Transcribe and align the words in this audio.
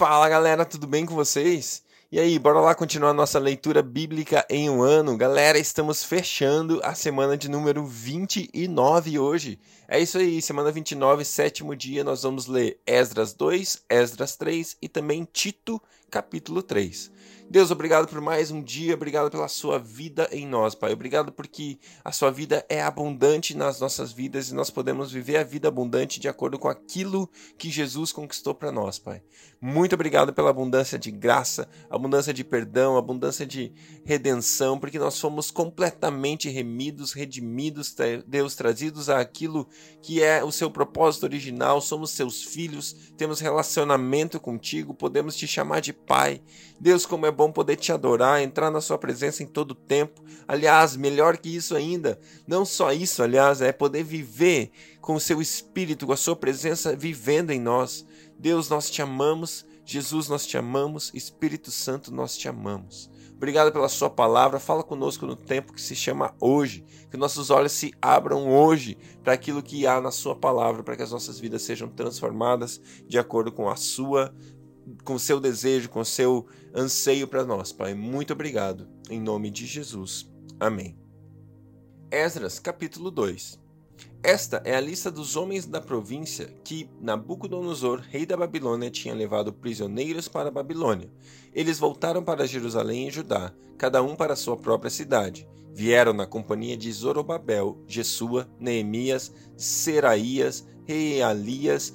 Fala 0.00 0.30
galera, 0.30 0.64
tudo 0.64 0.86
bem 0.86 1.04
com 1.04 1.14
vocês? 1.14 1.82
E 2.10 2.18
aí, 2.18 2.38
bora 2.38 2.58
lá 2.58 2.74
continuar 2.74 3.12
nossa 3.12 3.38
leitura 3.38 3.82
bíblica 3.82 4.46
em 4.48 4.70
um 4.70 4.80
ano. 4.80 5.14
Galera, 5.14 5.58
estamos 5.58 6.02
fechando 6.02 6.80
a 6.82 6.94
semana 6.94 7.36
de 7.36 7.50
número 7.50 7.84
29 7.84 9.18
hoje. 9.18 9.58
É 9.92 9.98
isso 9.98 10.18
aí, 10.18 10.40
semana 10.40 10.70
29, 10.70 11.24
sétimo 11.24 11.74
dia, 11.74 12.04
nós 12.04 12.22
vamos 12.22 12.46
ler 12.46 12.80
Esdras 12.86 13.32
2, 13.32 13.86
Esdras 13.90 14.36
3 14.36 14.76
e 14.80 14.88
também 14.88 15.26
Tito, 15.32 15.82
capítulo 16.08 16.62
3. 16.62 17.10
Deus, 17.50 17.72
obrigado 17.72 18.06
por 18.06 18.20
mais 18.20 18.52
um 18.52 18.62
dia, 18.62 18.94
obrigado 18.94 19.28
pela 19.28 19.48
sua 19.48 19.76
vida 19.76 20.28
em 20.30 20.46
nós, 20.46 20.72
Pai. 20.72 20.92
Obrigado 20.92 21.32
porque 21.32 21.80
a 22.04 22.12
sua 22.12 22.30
vida 22.30 22.64
é 22.68 22.80
abundante 22.80 23.56
nas 23.56 23.80
nossas 23.80 24.12
vidas 24.12 24.50
e 24.50 24.54
nós 24.54 24.70
podemos 24.70 25.10
viver 25.10 25.36
a 25.36 25.42
vida 25.42 25.66
abundante 25.66 26.20
de 26.20 26.28
acordo 26.28 26.60
com 26.60 26.68
aquilo 26.68 27.28
que 27.58 27.68
Jesus 27.68 28.12
conquistou 28.12 28.54
para 28.54 28.70
nós, 28.70 29.00
Pai. 29.00 29.20
Muito 29.60 29.96
obrigado 29.96 30.32
pela 30.32 30.50
abundância 30.50 30.96
de 30.96 31.10
graça, 31.10 31.68
abundância 31.90 32.32
de 32.32 32.44
perdão, 32.44 32.96
abundância 32.96 33.44
de 33.44 33.72
redenção, 34.04 34.78
porque 34.78 34.96
nós 34.96 35.18
fomos 35.18 35.50
completamente 35.50 36.48
remidos, 36.48 37.12
redimidos, 37.12 37.92
Deus, 38.28 38.54
trazidos 38.54 39.08
àquilo 39.08 39.68
que 40.02 40.22
é 40.22 40.42
o 40.42 40.50
seu 40.50 40.70
propósito 40.70 41.24
original. 41.24 41.80
Somos 41.80 42.10
seus 42.10 42.42
filhos, 42.42 42.94
temos 43.16 43.40
relacionamento 43.40 44.40
contigo, 44.40 44.94
podemos 44.94 45.36
te 45.36 45.46
chamar 45.46 45.80
de 45.80 45.92
Pai. 45.92 46.40
Deus, 46.78 47.04
como 47.04 47.26
é 47.26 47.30
bom 47.30 47.52
poder 47.52 47.76
te 47.76 47.92
adorar, 47.92 48.42
entrar 48.42 48.70
na 48.70 48.80
sua 48.80 48.98
presença 48.98 49.42
em 49.42 49.46
todo 49.46 49.74
tempo. 49.74 50.22
Aliás, 50.48 50.96
melhor 50.96 51.36
que 51.36 51.54
isso 51.54 51.76
ainda, 51.76 52.18
não 52.46 52.64
só 52.64 52.92
isso, 52.92 53.22
aliás, 53.22 53.60
é 53.60 53.72
poder 53.72 54.02
viver 54.02 54.70
com 55.00 55.14
o 55.14 55.20
seu 55.20 55.40
espírito, 55.40 56.06
com 56.06 56.12
a 56.12 56.16
sua 56.16 56.36
presença 56.36 56.96
vivendo 56.96 57.50
em 57.50 57.60
nós. 57.60 58.06
Deus, 58.38 58.68
nós 58.68 58.90
te 58.90 59.02
amamos. 59.02 59.66
Jesus, 59.84 60.28
nós 60.28 60.46
te 60.46 60.56
amamos. 60.56 61.10
Espírito 61.14 61.70
Santo, 61.70 62.12
nós 62.12 62.36
te 62.36 62.48
amamos. 62.48 63.10
Obrigado 63.40 63.72
pela 63.72 63.88
sua 63.88 64.10
palavra. 64.10 64.60
Fala 64.60 64.84
conosco 64.84 65.24
no 65.24 65.34
tempo 65.34 65.72
que 65.72 65.80
se 65.80 65.96
chama 65.96 66.34
hoje. 66.38 66.84
Que 67.10 67.16
nossos 67.16 67.48
olhos 67.48 67.72
se 67.72 67.90
abram 68.00 68.52
hoje 68.52 68.98
para 69.24 69.32
aquilo 69.32 69.62
que 69.62 69.86
há 69.86 69.98
na 69.98 70.10
sua 70.10 70.36
palavra, 70.36 70.82
para 70.82 70.94
que 70.94 71.02
as 71.02 71.10
nossas 71.10 71.40
vidas 71.40 71.62
sejam 71.62 71.88
transformadas 71.88 72.78
de 73.08 73.18
acordo 73.18 73.50
com 73.50 73.70
a 73.70 73.76
sua 73.76 74.30
com 75.04 75.18
seu 75.18 75.40
desejo, 75.40 75.88
com 75.88 76.00
o 76.00 76.04
seu 76.04 76.46
anseio 76.74 77.26
para 77.26 77.42
nós, 77.42 77.72
Pai. 77.72 77.94
Muito 77.94 78.34
obrigado. 78.34 78.86
Em 79.08 79.18
nome 79.18 79.50
de 79.50 79.64
Jesus. 79.64 80.30
Amém. 80.58 80.98
Esdras, 82.10 82.58
capítulo 82.58 83.10
2. 83.10 83.59
Esta 84.22 84.60
é 84.66 84.76
a 84.76 84.80
lista 84.80 85.10
dos 85.10 85.34
homens 85.34 85.64
da 85.64 85.80
província 85.80 86.54
que 86.62 86.90
Nabucodonosor, 87.00 88.00
rei 88.00 88.26
da 88.26 88.36
Babilônia, 88.36 88.90
tinha 88.90 89.14
levado 89.14 89.50
prisioneiros 89.50 90.28
para 90.28 90.48
a 90.48 90.52
Babilônia. 90.52 91.10
Eles 91.54 91.78
voltaram 91.78 92.22
para 92.22 92.46
Jerusalém 92.46 93.08
e 93.08 93.10
Judá, 93.10 93.50
cada 93.78 94.02
um 94.02 94.14
para 94.14 94.36
sua 94.36 94.58
própria 94.58 94.90
cidade. 94.90 95.48
Vieram 95.72 96.12
na 96.12 96.26
companhia 96.26 96.76
de 96.76 96.92
Zorobabel, 96.92 97.78
Jesua, 97.86 98.46
Neemias, 98.58 99.32
Seraías, 99.56 100.66
Realias, 100.84 101.94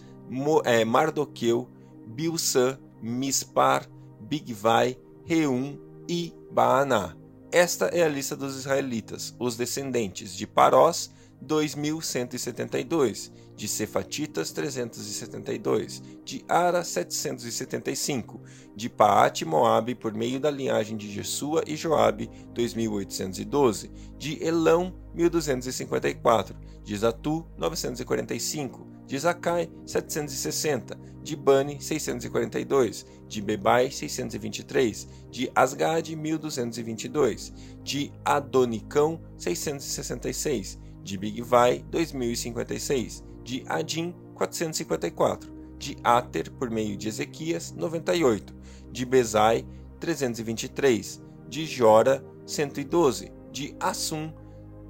eh, 0.65 0.83
Mardoqueu, 0.83 1.69
Bilsã, 2.07 2.79
Mispar, 3.03 3.87
Bigvai, 4.19 4.97
Reum 5.25 5.77
e 6.09 6.33
Baaná. 6.51 7.15
Esta 7.51 7.85
é 7.85 8.03
a 8.03 8.09
lista 8.09 8.35
dos 8.35 8.57
israelitas, 8.57 9.35
os 9.39 9.55
descendentes 9.55 10.35
de 10.35 10.47
Parós, 10.47 11.11
2172, 11.41 13.31
de 13.55 13.67
Cefatitas 13.67 14.51
372, 14.51 16.01
de 16.23 16.43
Ara 16.47 16.83
775, 16.83 18.41
de 18.75 18.89
Paate 18.89 19.45
Moabe 19.45 19.95
por 19.95 20.13
meio 20.13 20.39
da 20.39 20.51
linhagem 20.51 20.97
de 20.97 21.09
Jesua 21.11 21.63
e 21.65 21.75
Joabe 21.75 22.29
2812, 22.53 23.91
de 24.17 24.43
Elão 24.43 24.93
1254, 25.13 26.55
de 26.83 26.97
Zatu 26.97 27.45
945, 27.57 28.87
de 29.07 29.19
Zacai 29.19 29.69
760, 29.85 30.97
de 31.21 31.35
Bani 31.35 31.81
642, 31.81 33.05
de 33.27 33.41
Bebai 33.41 33.89
623, 33.89 35.07
de 35.31 35.51
Asgad 35.55 36.09
1222, 36.09 37.53
de 37.83 38.11
Adonicão 38.23 39.19
666, 39.37 40.79
de 41.05 41.17
Bigvai 41.17 41.85
2056, 41.89 43.23
de 43.43 43.63
Adim 43.67 44.13
454, 44.33 45.53
de 45.77 45.95
Ater 46.03 46.51
por 46.51 46.69
meio 46.69 46.97
de 46.97 47.07
Ezequias 47.07 47.71
98, 47.71 48.53
de 48.91 49.05
Bezai 49.05 49.65
323, 49.99 51.21
de 51.47 51.65
Jora 51.65 52.25
112, 52.45 53.31
de 53.51 53.75
Assum 53.79 54.33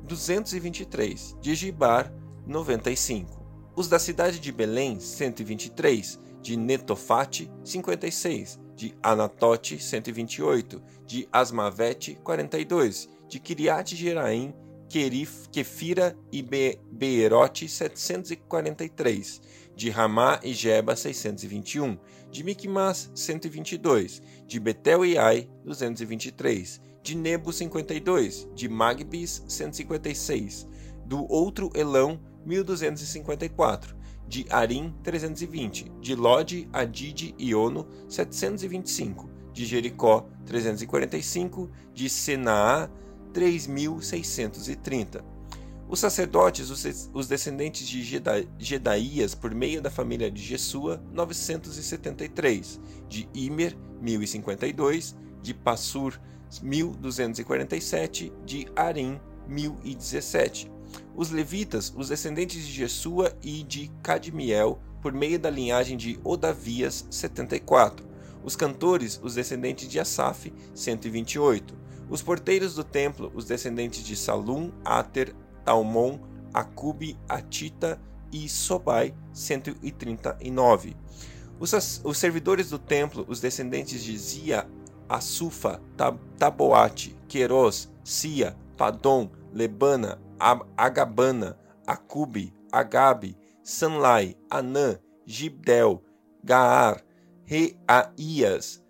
223, 0.08 1.38
de 1.42 1.54
Gibar 1.54 2.12
95 2.48 3.46
os 3.76 3.90
da 3.90 4.00
cidade 4.00 4.40
de 4.40 4.52
Belém, 4.52 5.00
123, 5.00 6.20
de 6.42 6.56
Netofate, 6.56 7.52
56, 7.64 8.60
de 8.76 8.96
Anatote, 9.04 9.78
128, 9.78 10.82
de 11.06 11.28
Asmavete, 11.32 12.16
42, 12.24 13.10
de 13.28 13.40
Kiriat 13.40 13.94
Jeraim, 13.94 14.54
Kefira 14.88 16.18
e 16.32 16.42
Be 16.42 16.80
Beerote, 16.92 17.68
743, 17.68 19.42
de 19.76 19.90
Ramá 19.90 20.40
e 20.44 20.54
Jeba, 20.54 20.96
621, 20.96 21.98
de 22.32 22.44
Micmas, 22.44 23.12
122, 23.14 24.22
de 24.48 24.60
Betel 24.60 25.06
e 25.06 25.18
Ai, 25.18 25.50
223, 25.64 26.82
de 27.04 27.16
Nebo, 27.16 27.52
52, 27.52 28.48
de 28.56 28.70
Magbis, 28.70 29.44
156, 29.48 30.68
do 31.06 31.30
outro 31.32 31.70
Elão, 31.76 32.20
1254, 32.46 33.96
de 34.28 34.46
Arim 34.50 34.94
320, 35.04 35.92
de 36.00 36.16
Lode, 36.16 36.68
Adid 36.74 37.36
e 37.38 37.54
Ono 37.54 37.88
725, 38.08 39.30
de 39.54 39.66
Jericó 39.66 40.28
345, 40.46 41.70
de 41.94 42.10
Senaá 42.10 42.90
3630. 43.36 45.22
Os 45.90 46.00
sacerdotes, 46.00 46.70
os 47.14 47.28
descendentes 47.28 47.86
de 47.86 48.02
Gedaías, 48.58 49.36
por 49.36 49.54
meio 49.54 49.82
da 49.82 49.92
família 49.92 50.32
de 50.32 50.42
Jesua, 50.42 51.04
973, 51.12 52.80
de 53.10 53.28
Imer, 53.34 53.78
1052, 54.02 55.18
de 55.42 55.54
Passur, 55.54 56.18
1247, 56.64 58.32
de 58.46 58.68
Arim, 58.74 59.20
1017, 59.50 60.72
os 61.14 61.30
levitas, 61.30 61.94
os 61.96 62.08
descendentes 62.08 62.66
de 62.66 62.72
Jesua 62.72 63.38
e 63.44 63.64
de 63.64 63.92
Cadmiel, 64.02 64.80
por 65.02 65.12
meio 65.12 65.38
da 65.38 65.50
linhagem 65.50 65.98
de 65.98 66.18
Odavias, 66.24 67.06
74. 67.12 68.08
Os 68.46 68.56
cantores, 68.56 69.20
os 69.22 69.36
descendentes 69.36 69.90
de 69.90 70.00
Asaf, 70.00 70.54
128. 70.74 71.85
Os 72.10 72.22
porteiros 72.22 72.76
do 72.76 72.84
templo, 72.84 73.32
os 73.34 73.46
descendentes 73.46 74.04
de 74.04 74.16
Salum, 74.16 74.72
Ater, 74.84 75.34
Talmon, 75.64 76.20
Acube, 76.54 77.18
Atita 77.28 78.00
e 78.32 78.48
Sobai, 78.48 79.14
139. 79.34 80.96
Os, 81.60 82.02
os 82.04 82.18
servidores 82.18 82.70
do 82.70 82.78
templo, 82.78 83.26
os 83.28 83.40
descendentes 83.40 84.04
de 84.04 84.18
Zia, 84.18 84.68
Asufa, 85.10 85.82
Tab 85.98 86.20
Taboate, 86.38 87.16
Queros, 87.28 87.90
Sia, 88.04 88.56
Padom, 88.78 89.30
Lebana, 89.54 90.20
Agabana, 90.78 91.58
Acube, 91.88 92.54
Agabe, 92.72 93.38
Sanlai, 93.64 94.36
Anã, 94.50 95.00
Gibdel, 95.26 96.04
Gaar, 96.44 97.02
Reaías, 97.46 98.84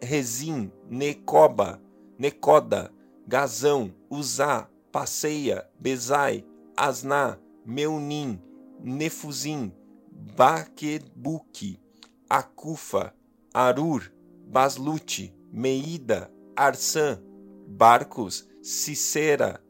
Rezim, 0.00 0.70
Necoba, 0.88 1.80
Necoda, 2.18 2.92
Gazão, 3.26 3.94
Uzá, 4.10 4.68
Passeia, 4.92 5.68
Bezai, 5.78 6.44
Asná, 6.76 7.38
Meunim, 7.64 8.40
Nefuzim, 8.80 9.72
Baquebuque, 10.36 11.80
Acufa, 12.28 13.14
Arur, 13.52 14.12
Baslute, 14.46 15.34
Meida, 15.50 16.30
Arsã, 16.56 17.20
Barcos, 17.66 18.46
Cicera, 18.62 19.62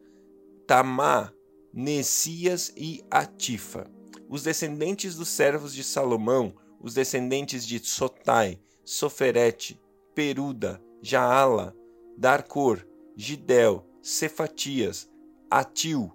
Tamá, 0.67 1.33
Nessias 1.73 2.73
e 2.77 3.03
Atifa. 3.11 3.91
Os 4.29 4.43
descendentes 4.43 5.15
dos 5.17 5.29
servos 5.29 5.75
de 5.75 5.85
Salomão, 5.85 6.55
os 6.81 6.95
descendentes 6.95 7.67
de 7.67 7.79
Sotai, 7.79 8.59
Soferete, 8.85 9.81
Peruda, 10.15 10.83
Jaala, 11.03 11.75
Darcor, 12.17 12.87
Gidel, 13.17 13.85
Cefatias, 14.03 15.09
Atil, 15.51 16.13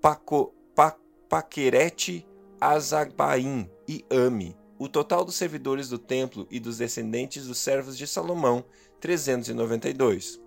Paco, 0.00 0.54
pa, 0.74 0.96
Paquerete, 1.28 2.26
Azabaim 2.60 3.68
e 3.88 4.04
Ami. 4.10 4.56
O 4.78 4.88
total 4.88 5.24
dos 5.24 5.36
servidores 5.36 5.88
do 5.88 5.98
templo 5.98 6.46
e 6.50 6.58
dos 6.58 6.78
descendentes 6.78 7.46
dos 7.46 7.58
servos 7.58 7.96
de 7.96 8.06
Salomão, 8.06 8.64
392. 9.00 10.40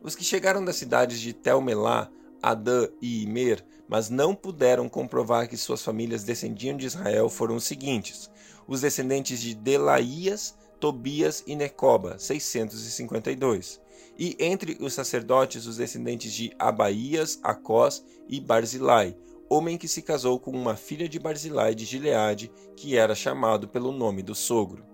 Os 0.00 0.14
que 0.14 0.24
chegaram 0.24 0.64
das 0.64 0.76
cidades 0.76 1.20
de 1.20 1.32
Telmelá, 1.32 2.10
Adã 2.42 2.88
e 3.00 3.22
Imer, 3.22 3.64
mas 3.88 4.08
não 4.08 4.34
puderam 4.34 4.88
comprovar 4.88 5.48
que 5.48 5.56
suas 5.56 5.82
famílias 5.82 6.24
descendiam 6.24 6.76
de 6.76 6.86
Israel, 6.86 7.28
foram 7.28 7.56
os 7.56 7.64
seguintes: 7.64 8.30
os 8.66 8.80
descendentes 8.80 9.40
de 9.40 9.54
Delaías, 9.54 10.56
Tobias 10.80 11.44
e 11.46 11.54
Necoba, 11.54 12.18
652. 12.18 13.81
E 14.18 14.36
entre 14.38 14.76
os 14.80 14.92
sacerdotes, 14.92 15.66
os 15.66 15.76
descendentes 15.76 16.32
de 16.32 16.52
Abaías, 16.58 17.38
Acós 17.42 18.04
e 18.28 18.40
Barzilai, 18.40 19.16
homem 19.48 19.76
que 19.76 19.88
se 19.88 20.02
casou 20.02 20.38
com 20.38 20.50
uma 20.50 20.76
filha 20.76 21.08
de 21.08 21.18
Barzilai 21.18 21.74
de 21.74 21.84
Gileade, 21.84 22.50
que 22.76 22.96
era 22.96 23.14
chamado 23.14 23.68
pelo 23.68 23.92
nome 23.92 24.22
do 24.22 24.34
sogro. 24.34 24.84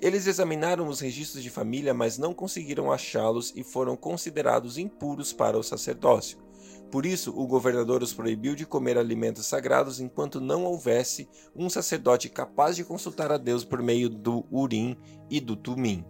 Eles 0.00 0.26
examinaram 0.26 0.86
os 0.86 1.00
registros 1.00 1.42
de 1.42 1.50
família, 1.50 1.92
mas 1.92 2.18
não 2.18 2.32
conseguiram 2.32 2.92
achá-los 2.92 3.52
e 3.56 3.64
foram 3.64 3.96
considerados 3.96 4.78
impuros 4.78 5.32
para 5.32 5.58
o 5.58 5.62
sacerdócio. 5.62 6.38
Por 6.90 7.04
isso, 7.04 7.32
o 7.36 7.46
governador 7.46 8.02
os 8.02 8.14
proibiu 8.14 8.54
de 8.54 8.64
comer 8.64 8.96
alimentos 8.96 9.44
sagrados 9.46 10.00
enquanto 10.00 10.40
não 10.40 10.64
houvesse 10.64 11.28
um 11.54 11.68
sacerdote 11.68 12.30
capaz 12.30 12.76
de 12.76 12.84
consultar 12.84 13.30
a 13.30 13.36
Deus 13.36 13.64
por 13.64 13.82
meio 13.82 14.08
do 14.08 14.46
Urim 14.50 14.96
e 15.28 15.40
do 15.40 15.54
Tumim. 15.54 16.04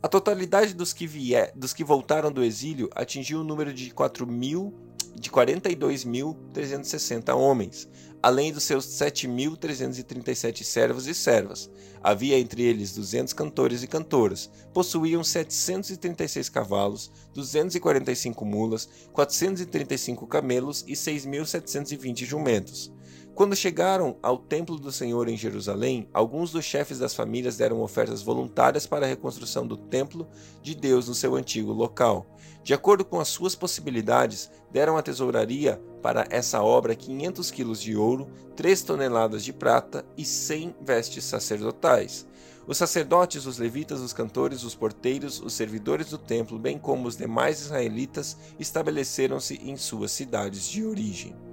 A 0.00 0.06
totalidade 0.06 0.74
dos 0.74 0.92
que, 0.92 1.08
vier, 1.08 1.50
dos 1.56 1.72
que 1.72 1.82
voltaram 1.82 2.30
do 2.30 2.44
exílio 2.44 2.88
atingiu 2.94 3.40
o 3.40 3.44
número 3.44 3.74
de 3.74 3.90
4 3.90 4.24
mil 4.28 4.72
de 5.16 5.28
42.360 5.28 7.34
homens, 7.34 7.88
além 8.22 8.52
dos 8.52 8.62
seus 8.62 8.86
7.337 8.86 10.62
servos 10.62 11.08
e 11.08 11.14
servas. 11.14 11.68
Havia 12.00 12.38
entre 12.38 12.62
eles 12.62 12.94
200 12.94 13.32
cantores 13.32 13.82
e 13.82 13.88
cantoras. 13.88 14.48
Possuíam 14.72 15.24
736 15.24 16.48
cavalos, 16.48 17.10
245 17.34 18.44
mulas, 18.44 18.88
435 19.12 20.28
camelos 20.28 20.84
e 20.86 20.92
6.720 20.92 22.24
jumentos. 22.24 22.92
Quando 23.38 23.54
chegaram 23.54 24.16
ao 24.20 24.36
templo 24.36 24.76
do 24.76 24.90
Senhor 24.90 25.28
em 25.28 25.36
Jerusalém, 25.36 26.08
alguns 26.12 26.50
dos 26.50 26.64
chefes 26.64 26.98
das 26.98 27.14
famílias 27.14 27.56
deram 27.56 27.80
ofertas 27.82 28.20
voluntárias 28.20 28.84
para 28.84 29.06
a 29.06 29.08
reconstrução 29.08 29.64
do 29.64 29.76
templo 29.76 30.26
de 30.60 30.74
Deus 30.74 31.06
no 31.06 31.14
seu 31.14 31.36
antigo 31.36 31.72
local. 31.72 32.26
De 32.64 32.74
acordo 32.74 33.04
com 33.04 33.20
as 33.20 33.28
suas 33.28 33.54
possibilidades, 33.54 34.50
deram 34.72 34.96
à 34.96 35.02
tesouraria 35.02 35.80
para 36.02 36.26
essa 36.30 36.60
obra 36.64 36.96
500 36.96 37.48
quilos 37.52 37.80
de 37.80 37.96
ouro, 37.96 38.28
3 38.56 38.82
toneladas 38.82 39.44
de 39.44 39.52
prata 39.52 40.04
e 40.16 40.24
100 40.24 40.74
vestes 40.80 41.22
sacerdotais. 41.22 42.26
Os 42.66 42.76
sacerdotes, 42.76 43.46
os 43.46 43.56
levitas, 43.56 44.00
os 44.00 44.12
cantores, 44.12 44.64
os 44.64 44.74
porteiros, 44.74 45.40
os 45.40 45.52
servidores 45.52 46.10
do 46.10 46.18
templo, 46.18 46.58
bem 46.58 46.76
como 46.76 47.06
os 47.06 47.16
demais 47.16 47.60
israelitas, 47.60 48.36
estabeleceram-se 48.58 49.60
em 49.62 49.76
suas 49.76 50.10
cidades 50.10 50.68
de 50.68 50.84
origem. 50.84 51.47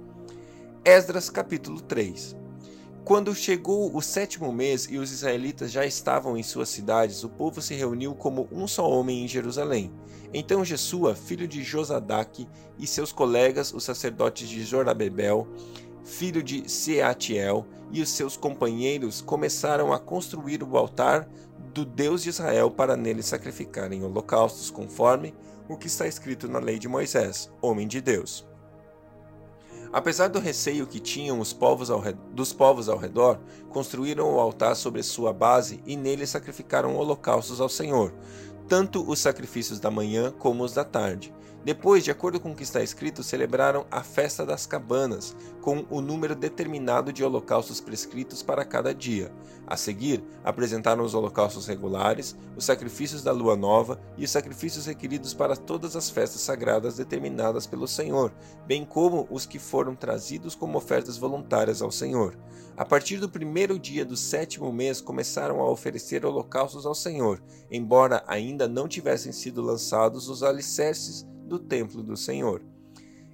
Esdras 0.88 1.28
capítulo 1.28 1.80
3 1.80 2.36
Quando 3.04 3.34
chegou 3.34 3.92
o 3.92 4.00
sétimo 4.00 4.52
mês 4.52 4.86
e 4.88 4.98
os 4.98 5.10
israelitas 5.10 5.72
já 5.72 5.84
estavam 5.84 6.36
em 6.36 6.44
suas 6.44 6.68
cidades, 6.68 7.24
o 7.24 7.28
povo 7.28 7.60
se 7.60 7.74
reuniu 7.74 8.14
como 8.14 8.48
um 8.52 8.68
só 8.68 8.88
homem 8.88 9.24
em 9.24 9.26
Jerusalém. 9.26 9.92
Então 10.32 10.64
Jesua, 10.64 11.16
filho 11.16 11.48
de 11.48 11.64
Josadaque, 11.64 12.46
e 12.78 12.86
seus 12.86 13.10
colegas, 13.10 13.74
os 13.74 13.82
sacerdotes 13.82 14.48
de 14.48 14.62
Zorabebel, 14.62 15.48
filho 16.04 16.40
de 16.40 16.70
Seatiel, 16.70 17.66
e 17.90 18.00
os 18.00 18.10
seus 18.10 18.36
companheiros 18.36 19.20
começaram 19.20 19.92
a 19.92 19.98
construir 19.98 20.62
o 20.62 20.76
altar 20.76 21.28
do 21.74 21.84
Deus 21.84 22.22
de 22.22 22.28
Israel 22.28 22.70
para 22.70 22.96
nele 22.96 23.24
sacrificarem 23.24 24.04
holocaustos, 24.04 24.70
conforme 24.70 25.34
o 25.68 25.76
que 25.76 25.88
está 25.88 26.06
escrito 26.06 26.46
na 26.46 26.60
lei 26.60 26.78
de 26.78 26.86
Moisés, 26.86 27.50
homem 27.60 27.88
de 27.88 28.00
Deus. 28.00 28.46
Apesar 29.92 30.28
do 30.28 30.38
receio 30.38 30.86
que 30.86 31.00
tinham 31.00 31.40
os 31.40 31.52
povos 31.52 31.88
dos 32.32 32.52
povos 32.52 32.88
ao 32.88 32.98
redor, 32.98 33.38
construíram 33.70 34.34
o 34.34 34.40
altar 34.40 34.74
sobre 34.74 35.02
sua 35.02 35.32
base 35.32 35.82
e 35.86 35.96
nele 35.96 36.26
sacrificaram 36.26 36.96
holocaustos 36.96 37.60
ao 37.60 37.68
Senhor, 37.68 38.12
tanto 38.68 39.08
os 39.08 39.18
sacrifícios 39.18 39.78
da 39.78 39.90
manhã 39.90 40.32
como 40.32 40.64
os 40.64 40.72
da 40.72 40.84
tarde. 40.84 41.32
Depois, 41.66 42.04
de 42.04 42.12
acordo 42.12 42.38
com 42.38 42.52
o 42.52 42.54
que 42.54 42.62
está 42.62 42.80
escrito, 42.80 43.24
celebraram 43.24 43.86
a 43.90 44.00
festa 44.00 44.46
das 44.46 44.66
cabanas, 44.66 45.34
com 45.60 45.84
o 45.90 46.00
número 46.00 46.36
determinado 46.36 47.12
de 47.12 47.24
holocaustos 47.24 47.80
prescritos 47.80 48.40
para 48.40 48.64
cada 48.64 48.94
dia. 48.94 49.32
A 49.66 49.76
seguir, 49.76 50.22
apresentaram 50.44 51.02
os 51.02 51.12
holocaustos 51.12 51.66
regulares, 51.66 52.36
os 52.56 52.64
sacrifícios 52.64 53.24
da 53.24 53.32
lua 53.32 53.56
nova 53.56 54.00
e 54.16 54.24
os 54.24 54.30
sacrifícios 54.30 54.86
requeridos 54.86 55.34
para 55.34 55.56
todas 55.56 55.96
as 55.96 56.08
festas 56.08 56.40
sagradas 56.40 56.98
determinadas 56.98 57.66
pelo 57.66 57.88
Senhor, 57.88 58.32
bem 58.64 58.84
como 58.84 59.26
os 59.28 59.44
que 59.44 59.58
foram 59.58 59.96
trazidos 59.96 60.54
como 60.54 60.78
ofertas 60.78 61.18
voluntárias 61.18 61.82
ao 61.82 61.90
Senhor. 61.90 62.38
A 62.76 62.84
partir 62.84 63.16
do 63.16 63.28
primeiro 63.28 63.76
dia 63.76 64.04
do 64.04 64.16
sétimo 64.16 64.72
mês, 64.72 65.00
começaram 65.00 65.60
a 65.60 65.68
oferecer 65.68 66.24
holocaustos 66.24 66.86
ao 66.86 66.94
Senhor, 66.94 67.42
embora 67.70 68.22
ainda 68.56 68.66
não 68.66 68.88
tivessem 68.88 69.32
sido 69.32 69.60
lançados 69.60 70.28
os 70.30 70.42
alicerces 70.42 71.26
do 71.46 71.58
templo 71.58 72.02
do 72.02 72.16
Senhor. 72.16 72.62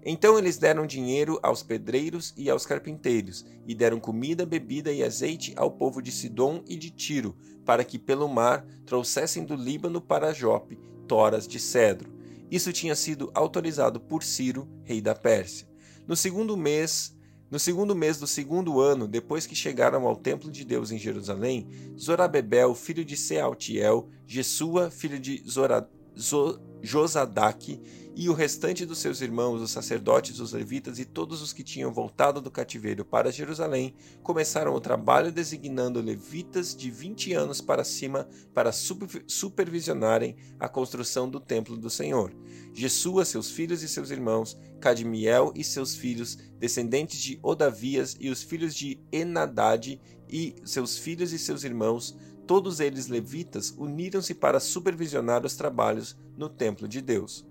Então 0.05 0.37
eles 0.37 0.59
deram 0.59 0.85
dinheiro 0.85 1.39
aos 1.45 1.63
pedreiros 1.63 2.35
e 2.37 2.51
aos 2.51 2.67
carpinteiros, 2.67 3.47
e 3.65 3.73
deram 3.73 4.01
comida, 4.01 4.45
bebida 4.45 4.93
e 4.93 5.05
azeite 5.05 5.55
ao 5.57 5.71
povo 5.71 6.03
de 6.03 6.11
Sidom 6.11 6.65
e 6.67 6.77
de 6.77 6.91
Tiro, 6.91 7.37
para 7.65 7.85
que 7.85 8.01
pelo 8.01 8.29
mar 8.29 8.67
trouxessem 8.85 9.45
do 9.45 9.55
Líbano 9.55 10.01
para 10.01 10.35
Jope 10.35 10.77
toras 11.07 11.47
de 11.47 11.61
cedro. 11.61 12.13
Isso 12.51 12.73
tinha 12.73 12.97
sido 12.97 13.31
autorizado 13.33 14.01
por 14.01 14.25
Ciro, 14.25 14.69
rei 14.83 15.01
da 15.01 15.15
Pérsia. 15.15 15.69
No 16.05 16.17
segundo 16.17 16.57
mês, 16.57 17.17
no 17.53 17.59
segundo 17.59 17.95
mês 17.95 18.19
do 18.19 18.27
segundo 18.27 18.81
ano, 18.81 19.07
depois 19.07 19.47
que 19.47 19.55
chegaram 19.55 20.07
ao 20.07 20.17
templo 20.17 20.51
de 20.51 20.65
Deus 20.65 20.91
em 20.91 20.97
Jerusalém, 20.97 21.69
Zorabebel, 22.01 22.75
filho 22.75 23.05
de 23.05 23.15
Sealtiel, 23.15 24.09
Jesua, 24.27 24.91
filho 24.91 25.21
de 25.21 25.45
Zora, 25.47 25.87
Zo, 26.19 26.59
Josadaque, 26.83 27.81
e 28.15 28.29
o 28.29 28.35
restante 28.35 28.85
dos 28.85 28.99
seus 28.99 29.23
irmãos, 29.23 29.63
os 29.63 29.71
sacerdotes, 29.71 30.39
os 30.39 30.53
levitas 30.53 30.99
e 30.99 31.05
todos 31.05 31.41
os 31.41 31.53
que 31.53 31.63
tinham 31.63 31.91
voltado 31.91 32.43
do 32.43 32.51
cativeiro 32.51 33.07
para 33.07 33.33
Jerusalém, 33.33 33.95
começaram 34.23 34.75
o 34.75 34.81
trabalho 34.81 35.33
designando 35.33 36.01
levitas 36.01 36.77
de 36.77 36.91
20 36.91 37.33
anos 37.33 37.63
para 37.63 37.85
cima 37.85 38.29
para 38.53 38.71
supervisionarem 38.71 40.37
a 40.61 40.69
construção 40.69 41.29
do 41.29 41.41
templo 41.41 41.75
do 41.75 41.89
Senhor. 41.89 42.35
Jesua, 42.75 43.25
seus 43.25 43.51
filhos 43.51 43.83
e 43.83 43.89
seus 43.89 44.11
irmãos, 44.11 44.59
Cadmiel 44.79 45.53
e 45.57 45.65
seus 45.65 45.95
filhos, 45.95 46.37
descendentes 46.59 47.19
de 47.19 47.39
Odavias 47.43 48.15
e 48.21 48.29
os 48.29 48.43
filhos 48.43 48.75
de 48.75 49.01
Enadade 49.11 49.99
e 50.29 50.55
seus 50.65 50.99
filhos 50.99 51.33
e 51.33 51.39
seus 51.39 51.65
irmãos, 51.65 52.15
todos 52.47 52.81
eles 52.81 53.07
levitas, 53.07 53.75
uniram-se 53.79 54.35
para 54.35 54.61
supervisionar 54.61 55.47
os 55.47 55.57
trabalhos 55.57 56.17
no 56.37 56.49
templo 56.49 56.89
de 56.89 57.01
Deus. 57.01 57.47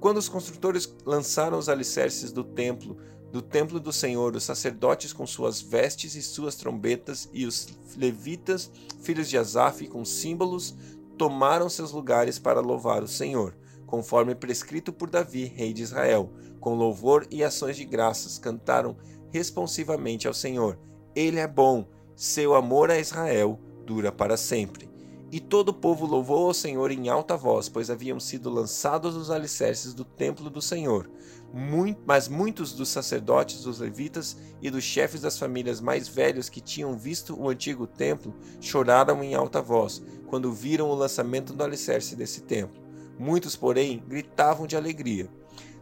Quando 0.00 0.18
os 0.18 0.28
construtores 0.28 0.94
lançaram 1.04 1.58
os 1.58 1.68
alicerces 1.68 2.32
do 2.32 2.44
templo, 2.44 2.96
do 3.32 3.42
templo 3.42 3.80
do 3.80 3.92
Senhor, 3.92 4.36
os 4.36 4.44
sacerdotes 4.44 5.12
com 5.12 5.26
suas 5.26 5.60
vestes 5.60 6.14
e 6.14 6.22
suas 6.22 6.54
trombetas, 6.54 7.28
e 7.32 7.46
os 7.46 7.68
levitas, 7.96 8.70
filhos 9.00 9.28
de 9.28 9.36
Asaf, 9.36 9.86
com 9.88 10.04
símbolos, 10.04 10.74
tomaram 11.16 11.68
seus 11.68 11.90
lugares 11.90 12.38
para 12.38 12.60
louvar 12.60 13.02
o 13.02 13.08
Senhor, 13.08 13.56
conforme 13.86 14.34
prescrito 14.34 14.92
por 14.92 15.10
Davi, 15.10 15.46
rei 15.46 15.72
de 15.72 15.82
Israel. 15.82 16.30
Com 16.60 16.74
louvor 16.74 17.26
e 17.30 17.42
ações 17.42 17.76
de 17.76 17.84
graças, 17.84 18.38
cantaram 18.38 18.96
responsivamente 19.30 20.28
ao 20.28 20.34
Senhor: 20.34 20.78
Ele 21.14 21.40
é 21.40 21.48
bom, 21.48 21.88
seu 22.14 22.54
amor 22.54 22.90
a 22.90 22.98
Israel 22.98 23.58
dura 23.84 24.12
para 24.12 24.36
sempre. 24.36 24.93
E 25.34 25.40
todo 25.40 25.70
o 25.70 25.74
povo 25.74 26.06
louvou 26.06 26.46
ao 26.46 26.54
Senhor 26.54 26.92
em 26.92 27.08
alta 27.08 27.36
voz, 27.36 27.68
pois 27.68 27.90
haviam 27.90 28.20
sido 28.20 28.48
lançados 28.48 29.16
os 29.16 29.32
alicerces 29.32 29.92
do 29.92 30.04
templo 30.04 30.48
do 30.48 30.62
Senhor. 30.62 31.10
Muito, 31.52 32.00
mas 32.06 32.28
muitos 32.28 32.72
dos 32.72 32.88
sacerdotes, 32.88 33.64
dos 33.64 33.80
levitas 33.80 34.36
e 34.62 34.70
dos 34.70 34.84
chefes 34.84 35.22
das 35.22 35.36
famílias 35.36 35.80
mais 35.80 36.06
velhos 36.06 36.48
que 36.48 36.60
tinham 36.60 36.96
visto 36.96 37.36
o 37.36 37.48
antigo 37.48 37.84
templo 37.84 38.32
choraram 38.60 39.24
em 39.24 39.34
alta 39.34 39.60
voz 39.60 40.00
quando 40.28 40.52
viram 40.52 40.88
o 40.88 40.94
lançamento 40.94 41.52
do 41.52 41.64
alicerce 41.64 42.14
desse 42.14 42.42
templo. 42.42 42.80
Muitos, 43.18 43.56
porém, 43.56 44.04
gritavam 44.06 44.68
de 44.68 44.76
alegria. 44.76 45.28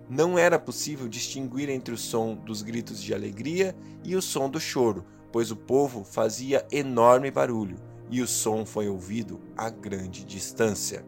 Não 0.09 0.39
era 0.39 0.59
possível 0.59 1.07
distinguir 1.07 1.69
entre 1.69 1.93
o 1.93 1.99
som 1.99 2.35
dos 2.35 2.63
gritos 2.63 3.03
de 3.03 3.13
alegria 3.13 3.77
e 4.03 4.17
o 4.17 4.23
som 4.23 4.49
do 4.49 4.59
choro, 4.59 5.05
pois 5.31 5.51
o 5.51 5.57
povo 5.57 6.05
fazia 6.05 6.67
enorme 6.73 7.31
barulho 7.31 7.92
e 8.12 8.21
o 8.21 8.26
som 8.26 8.66
foi 8.66 8.88
ouvido 8.88 9.40
a 9.57 9.71
grande 9.71 10.23
distância. 10.23 11.02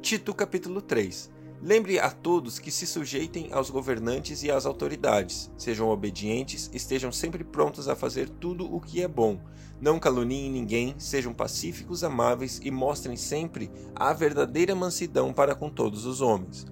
Tito 0.00 0.32
capítulo 0.32 0.80
3 0.80 1.36
Lembre 1.60 1.98
a 1.98 2.08
todos 2.08 2.60
que 2.60 2.70
se 2.70 2.86
sujeitem 2.86 3.52
aos 3.52 3.68
governantes 3.68 4.44
e 4.44 4.50
às 4.50 4.64
autoridades, 4.64 5.50
sejam 5.58 5.88
obedientes, 5.88 6.70
estejam 6.72 7.10
sempre 7.10 7.42
prontos 7.42 7.88
a 7.88 7.96
fazer 7.96 8.28
tudo 8.28 8.72
o 8.72 8.80
que 8.80 9.02
é 9.02 9.08
bom, 9.08 9.40
não 9.80 9.98
caluniem 9.98 10.48
ninguém, 10.48 10.94
sejam 10.98 11.34
pacíficos, 11.34 12.04
amáveis 12.04 12.60
e 12.62 12.70
mostrem 12.70 13.16
sempre 13.16 13.68
a 13.92 14.12
verdadeira 14.12 14.72
mansidão 14.76 15.32
para 15.32 15.56
com 15.56 15.68
todos 15.68 16.06
os 16.06 16.20
homens. 16.20 16.64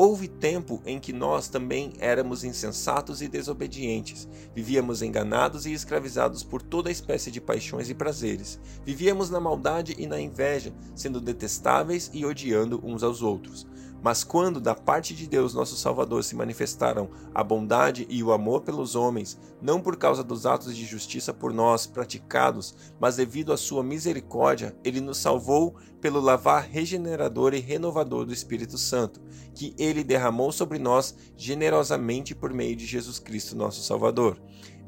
Houve 0.00 0.28
tempo 0.28 0.80
em 0.86 1.00
que 1.00 1.12
nós 1.12 1.48
também 1.48 1.92
éramos 1.98 2.44
insensatos 2.44 3.20
e 3.20 3.26
desobedientes. 3.26 4.28
Vivíamos 4.54 5.02
enganados 5.02 5.66
e 5.66 5.72
escravizados 5.72 6.44
por 6.44 6.62
toda 6.62 6.88
espécie 6.88 7.32
de 7.32 7.40
paixões 7.40 7.90
e 7.90 7.94
prazeres. 7.94 8.60
Vivíamos 8.86 9.28
na 9.28 9.40
maldade 9.40 9.96
e 9.98 10.06
na 10.06 10.20
inveja, 10.20 10.72
sendo 10.94 11.20
detestáveis 11.20 12.12
e 12.14 12.24
odiando 12.24 12.80
uns 12.84 13.02
aos 13.02 13.22
outros. 13.22 13.66
Mas 14.02 14.22
quando 14.22 14.60
da 14.60 14.74
parte 14.74 15.14
de 15.14 15.26
Deus 15.26 15.54
nosso 15.54 15.76
Salvador 15.76 16.22
se 16.22 16.36
manifestaram 16.36 17.10
a 17.34 17.42
bondade 17.42 18.06
e 18.08 18.22
o 18.22 18.32
amor 18.32 18.62
pelos 18.62 18.94
homens, 18.94 19.38
não 19.60 19.80
por 19.80 19.96
causa 19.96 20.22
dos 20.22 20.46
atos 20.46 20.76
de 20.76 20.84
justiça 20.84 21.34
por 21.34 21.52
nós 21.52 21.86
praticados, 21.86 22.74
mas 23.00 23.16
devido 23.16 23.52
à 23.52 23.56
sua 23.56 23.82
misericórdia, 23.82 24.76
ele 24.84 25.00
nos 25.00 25.18
salvou 25.18 25.74
pelo 26.00 26.20
lavar 26.20 26.62
regenerador 26.62 27.54
e 27.54 27.60
renovador 27.60 28.24
do 28.24 28.32
Espírito 28.32 28.78
Santo, 28.78 29.20
que 29.54 29.74
ele 29.76 30.04
derramou 30.04 30.52
sobre 30.52 30.78
nós 30.78 31.14
generosamente 31.36 32.34
por 32.34 32.52
meio 32.52 32.76
de 32.76 32.86
Jesus 32.86 33.18
Cristo, 33.18 33.56
nosso 33.56 33.82
Salvador. 33.82 34.40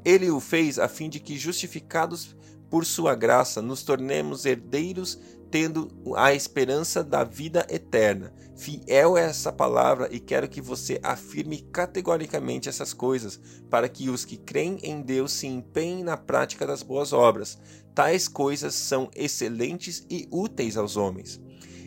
Ele 0.05 0.31
o 0.31 0.40
fez 0.40 0.79
a 0.79 0.88
fim 0.88 1.11
de 1.11 1.21
que, 1.21 1.37
justificados 1.37 2.37
por 2.71 2.87
sua 2.87 3.14
graça, 3.17 3.61
nos 3.61 3.83
tornemos 3.83 4.47
herdeiros 4.47 5.19
tendo 5.50 5.90
a 6.16 6.33
esperança 6.33 7.02
da 7.02 7.25
vida 7.25 7.66
eterna. 7.69 8.33
Fiel 8.57 9.16
é 9.16 9.23
essa 9.23 9.50
palavra 9.52 10.09
e 10.12 10.21
quero 10.21 10.49
que 10.49 10.61
você 10.61 11.00
afirme 11.02 11.62
categoricamente 11.73 12.69
essas 12.69 12.92
coisas, 12.92 13.40
para 13.69 13.88
que 13.88 14.11
os 14.11 14.25
que 14.25 14.37
creem 14.37 14.78
em 14.83 15.00
Deus 15.00 15.33
se 15.33 15.47
empenhem 15.47 16.04
na 16.04 16.16
prática 16.16 16.66
das 16.66 16.83
boas 16.83 17.12
obras. 17.12 17.59
Tais 17.95 18.28
coisas 18.28 18.75
são 18.75 19.11
excelentes 19.14 20.07
e 20.11 20.28
úteis 20.30 20.76
aos 20.76 20.97
homens. 20.97 21.40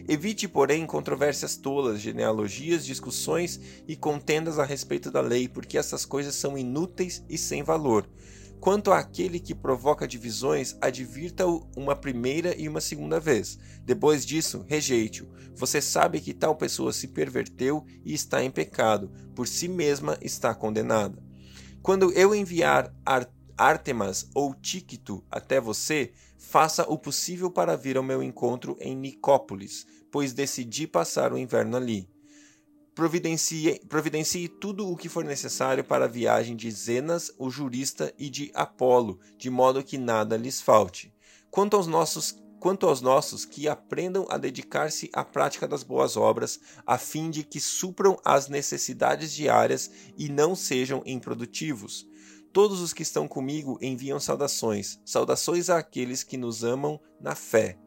Evite, 0.08 0.48
porém, 0.50 0.86
controvérsias 0.86 1.55
tolas, 1.55 2.01
genealogias, 2.01 2.86
discussões 2.86 3.60
e 3.88 3.96
contendas 3.96 4.60
a 4.60 4.65
respeito 4.65 5.10
da 5.10 5.22
lei, 5.22 5.48
porque 5.48 5.77
essas 5.77 6.05
coisas 6.05 6.36
são 6.36 6.58
inúteis 6.58 7.24
e 7.29 7.38
sem 7.38 7.63
valor 7.63 8.05
Quanto 8.63 8.93
àquele 8.93 9.41
que 9.41 9.53
provoca 9.53 10.08
divisões, 10.08 10.77
advirta-o 10.79 11.70
uma 11.75 11.98
primeira 11.98 12.55
e 12.58 12.70
uma 12.70 12.79
segunda 12.79 13.20
vez. 13.20 13.60
Depois 13.84 14.25
disso, 14.25 14.63
rejeite-o. 14.65 15.27
Você 15.53 15.82
sabe 15.82 16.22
que 16.22 16.34
tal 16.34 16.55
pessoa 16.55 16.93
se 16.93 17.10
perverteu 17.10 17.86
e 18.05 18.13
está 18.13 18.41
em 18.41 18.50
pecado, 18.50 19.12
por 19.36 19.50
si 19.50 19.67
mesma 19.67 20.17
está 20.22 20.55
condenada. 20.55 21.22
Quando 21.82 22.13
eu 22.13 22.34
enviar 22.34 22.96
Artemas 23.58 24.29
ou 24.34 24.55
Tíquito 24.55 25.22
até 25.29 25.60
você, 25.60 26.13
faça 26.38 26.84
o 26.84 26.98
possível 26.98 27.51
para 27.51 27.75
vir 27.75 27.98
ao 27.98 28.01
meu 28.01 28.24
encontro 28.24 28.77
em 28.79 28.96
Nicópolis, 28.96 29.86
pois 30.10 30.32
decidi 30.32 30.88
passar 30.88 31.34
o 31.34 31.38
inverno 31.38 31.75
ali 31.75 32.12
providencie, 32.95 33.79
providencie 33.88 34.47
tudo 34.47 34.88
o 34.88 34.95
que 34.95 35.09
for 35.09 35.23
necessário 35.23 35.83
para 35.83 36.05
a 36.05 36.07
viagem 36.07 36.55
de 36.55 36.69
Zenas, 36.71 37.31
o 37.38 37.50
jurista, 37.50 38.13
e 38.17 38.29
de 38.29 38.51
Apolo, 38.53 39.19
de 39.38 39.50
modo 39.50 39.83
que 39.83 39.97
nada 39.97 40.38
lhes 40.38 40.62
falte. 40.62 41.13
Quanto 41.50 41.75
aos 41.75 41.88
nossos 41.88 42.41
quanto 42.63 42.88
aos 42.88 43.01
nossos, 43.01 43.43
que 43.43 43.67
aprendam 43.67 44.25
a 44.29 44.38
dedicar-se 44.38 45.09
à 45.12 45.21
prática 45.21 45.67
das 45.67 45.83
boas 45.83 46.15
obras, 46.15 46.62
a 46.88 46.97
fim 46.97 47.29
de 47.29 47.43
que 47.43 47.59
supram 47.59 48.17
as 48.23 48.47
necessidades 48.47 49.33
diárias 49.33 49.91
e 50.17 50.29
não 50.29 50.55
sejam 50.55 51.03
improdutivos. 51.05 52.07
Todos 52.53 52.79
os 52.79 52.93
que 52.93 53.03
estão 53.03 53.27
comigo 53.27 53.77
enviam 53.81 54.17
saudações, 54.17 54.97
saudações 55.03 55.69
àqueles 55.69 56.23
que 56.23 56.38
nos 56.38 56.63
amam 56.63 56.97
na 57.19 57.35
fé. 57.35 57.77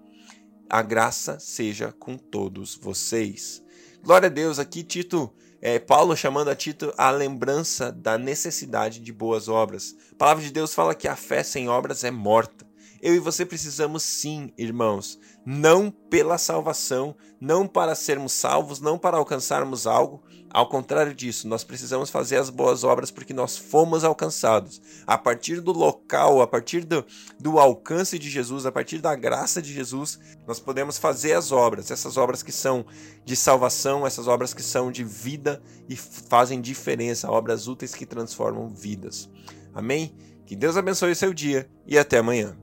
A 0.68 0.82
graça 0.82 1.38
seja 1.40 1.90
com 1.90 2.18
todos 2.18 2.74
vocês. 2.74 3.62
Glória 4.06 4.28
a 4.28 4.30
Deus, 4.30 4.60
aqui 4.60 4.84
Tito, 4.84 5.28
é, 5.60 5.80
Paulo 5.80 6.16
chamando 6.16 6.46
a 6.46 6.54
Tito 6.54 6.94
a 6.96 7.10
lembrança 7.10 7.90
da 7.90 8.16
necessidade 8.16 9.00
de 9.00 9.12
boas 9.12 9.48
obras. 9.48 9.96
A 10.12 10.14
palavra 10.14 10.44
de 10.44 10.52
Deus 10.52 10.72
fala 10.72 10.94
que 10.94 11.08
a 11.08 11.16
fé 11.16 11.42
sem 11.42 11.68
obras 11.68 12.04
é 12.04 12.10
morta. 12.12 12.64
Eu 13.02 13.16
e 13.16 13.18
você 13.18 13.44
precisamos 13.44 14.04
sim, 14.04 14.52
irmãos, 14.56 15.18
não 15.44 15.90
pela 15.90 16.38
salvação, 16.38 17.16
não 17.40 17.66
para 17.66 17.96
sermos 17.96 18.30
salvos, 18.30 18.78
não 18.78 18.96
para 18.96 19.16
alcançarmos 19.16 19.88
algo. 19.88 20.22
Ao 20.56 20.66
contrário 20.66 21.12
disso, 21.12 21.46
nós 21.46 21.62
precisamos 21.62 22.08
fazer 22.08 22.38
as 22.38 22.48
boas 22.48 22.82
obras 22.82 23.10
porque 23.10 23.34
nós 23.34 23.58
fomos 23.58 24.04
alcançados. 24.04 24.80
A 25.06 25.18
partir 25.18 25.60
do 25.60 25.70
local, 25.70 26.40
a 26.40 26.46
partir 26.46 26.82
do, 26.82 27.04
do 27.38 27.58
alcance 27.58 28.18
de 28.18 28.30
Jesus, 28.30 28.64
a 28.64 28.72
partir 28.72 28.96
da 29.02 29.14
graça 29.14 29.60
de 29.60 29.70
Jesus, 29.70 30.18
nós 30.46 30.58
podemos 30.58 30.96
fazer 30.96 31.34
as 31.34 31.52
obras, 31.52 31.90
essas 31.90 32.16
obras 32.16 32.42
que 32.42 32.52
são 32.52 32.86
de 33.22 33.36
salvação, 33.36 34.06
essas 34.06 34.28
obras 34.28 34.54
que 34.54 34.62
são 34.62 34.90
de 34.90 35.04
vida 35.04 35.62
e 35.90 35.94
fazem 35.94 36.58
diferença, 36.58 37.30
obras 37.30 37.68
úteis 37.68 37.94
que 37.94 38.06
transformam 38.06 38.66
vidas. 38.66 39.28
Amém? 39.74 40.16
Que 40.46 40.56
Deus 40.56 40.78
abençoe 40.78 41.12
o 41.12 41.16
seu 41.16 41.34
dia 41.34 41.68
e 41.86 41.98
até 41.98 42.16
amanhã. 42.16 42.56